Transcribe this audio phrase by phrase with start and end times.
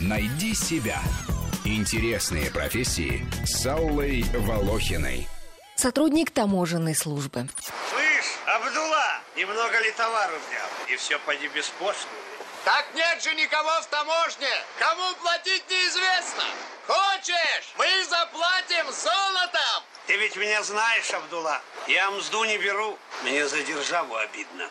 [0.00, 1.00] Найди себя.
[1.64, 5.28] Интересные профессии с Аллой Волохиной.
[5.76, 7.48] Сотрудник таможенной службы.
[7.90, 10.68] Слышь, Абдулла, немного ли товару взял?
[10.92, 12.10] И все поди без пошлины.
[12.64, 14.48] Так нет же никого в таможне.
[14.78, 16.44] Кому платить неизвестно.
[16.86, 19.84] Хочешь, мы заплатим золотом.
[20.06, 21.60] Ты ведь меня знаешь, Абдулла.
[21.86, 22.98] Я мзду не беру.
[23.22, 24.68] Мне за державу обидно.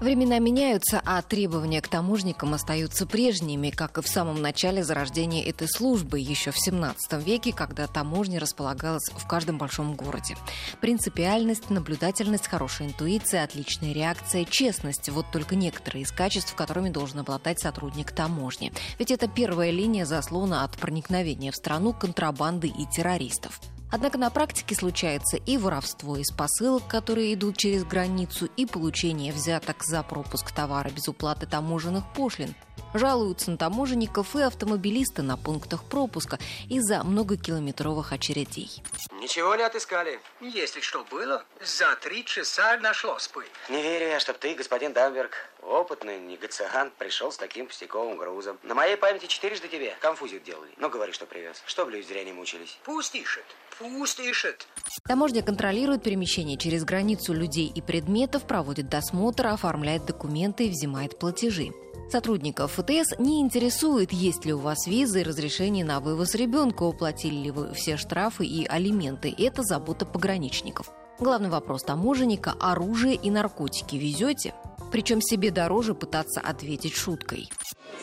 [0.00, 5.68] Времена меняются, а требования к таможникам остаются прежними, как и в самом начале зарождения этой
[5.68, 10.36] службы, еще в 17 веке, когда таможня располагалась в каждом большом городе.
[10.80, 17.60] Принципиальность, наблюдательность, хорошая интуиция, отличная реакция, честность– вот только некоторые из качеств, которыми должен обладать
[17.60, 18.72] сотрудник таможни.
[18.98, 23.60] Ведь это первая линия заслона от проникновения в страну контрабанды и террористов.
[23.90, 29.82] Однако на практике случается и воровство из посылок, которые идут через границу, и получение взяток
[29.82, 32.54] за пропуск товара без уплаты таможенных пошлин.
[32.92, 36.38] Жалуются на таможенников и автомобилисты на пунктах пропуска
[36.68, 38.82] из-за многокилометровых очередей.
[39.20, 40.18] Ничего не отыскали.
[40.40, 43.44] Если что было, за три часа нашлось бы.
[43.68, 45.32] Не верю я, чтоб ты, господин Дамберг,
[45.62, 48.58] опытный негациант, пришел с таким пустяковым грузом.
[48.62, 50.70] На моей памяти четырежды тебе конфузит делали.
[50.78, 51.62] Ну, говори, что привез.
[51.66, 52.78] Чтоб люди зря не мучились.
[52.84, 53.44] Пусть ищет,
[53.78, 54.66] пусть ищет.
[55.06, 61.70] Таможня контролирует перемещение через границу людей и предметов, проводит досмотр, оформляет документы и взимает платежи.
[62.10, 67.36] Сотрудников ФТС не интересует, есть ли у вас виза и разрешение на вывоз ребенка, уплатили
[67.36, 69.32] ли вы все штрафы и алименты.
[69.38, 70.90] Это забота пограничников.
[71.20, 74.54] Главный вопрос таможенника– оружие и наркотики везете?
[74.90, 77.48] Причем себе дороже пытаться ответить шуткой.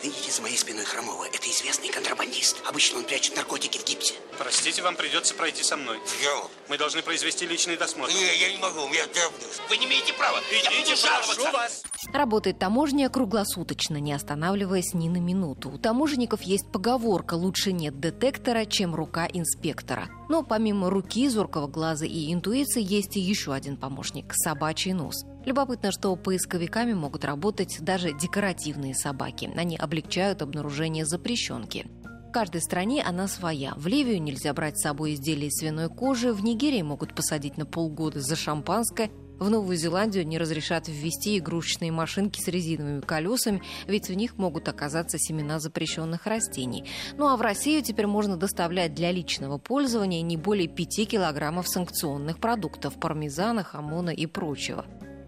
[0.02, 1.26] Видите за моей спиной Хромова?
[1.26, 2.58] Это известный контрабандист.
[2.66, 4.14] Обычно он прячет наркотики в гипсе.
[4.38, 5.98] Простите, вам придется пройти со мной.
[6.24, 6.44] Я?
[6.70, 8.14] Мы должны произвести личный досмотр.
[8.14, 9.60] Не, я не могу, у меня диагноз.
[9.70, 10.40] Вы не имеете права.
[10.52, 11.52] я буду жаловаться.
[11.52, 11.84] вас.
[12.14, 15.70] Работает таможня круглосуточно, не останавливаясь ни на минуту.
[15.70, 20.08] У таможенников есть поговорка «лучше нет детектора, чем рука инспектора».
[20.30, 25.26] Но помимо руки, зоркого глаза и интуиции есть и еще один помощник– собачий нос.
[25.46, 29.50] Любопытно, что поисковиками могут работать даже декоративные собаки.
[29.56, 31.88] Они облегчают обнаружение запрещенки.
[32.28, 33.74] В каждой стране она своя.
[33.78, 37.66] В Ливию нельзя брать с собой изделия из свиной кожи, в Нигерии могут посадить на
[37.66, 44.10] полгода за шампанское, в Новую Зеландию не разрешат ввести игрушечные машинки с резиновыми колесами, ведь
[44.10, 46.86] в них могут оказаться семена запрещенных растений.
[47.18, 52.40] Ну а в Россию теперь можно доставлять для личного пользования не более 5 килограммов санкционных
[52.40, 54.86] продуктов– пармезана, хамона и прочего.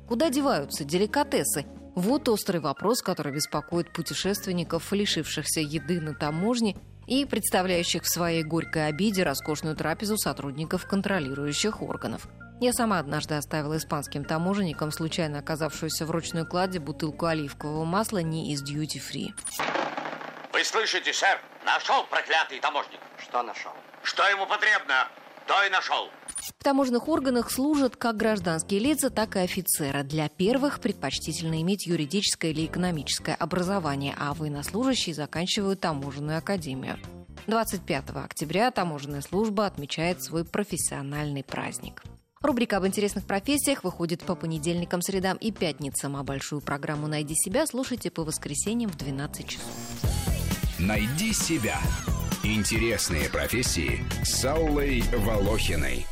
[0.07, 1.65] Куда деваются деликатесы?
[1.95, 6.77] Вот острый вопрос, который беспокоит путешественников, лишившихся еды на таможне
[7.07, 12.27] и представляющих в своей горькой обиде роскошную трапезу сотрудников контролирующих органов.
[12.61, 18.51] Я сама однажды оставила испанским таможенникам, случайно оказавшуюся в ручной кладе, бутылку оливкового масла не
[18.51, 19.33] из дьюти-фри.
[20.51, 21.39] Вы слышите, сэр?
[21.65, 22.99] Нашел проклятый таможник.
[23.17, 23.71] Что нашел?
[24.03, 25.07] Что ему потребно,
[25.47, 26.09] то и нашел.
[26.59, 30.03] В таможенных органах служат как гражданские лица, так и офицеры.
[30.03, 36.99] Для первых предпочтительно иметь юридическое или экономическое образование, а военнослужащие заканчивают таможенную академию.
[37.47, 42.03] 25 октября таможенная служба отмечает свой профессиональный праздник.
[42.41, 47.67] Рубрика об интересных профессиях выходит по понедельникам, средам и пятницам, а большую программу «Найди себя»
[47.67, 49.67] слушайте по воскресеньям в 12 часов.
[50.79, 51.77] Найди себя.
[52.41, 56.05] Интересные профессии с Аллой Волохиной.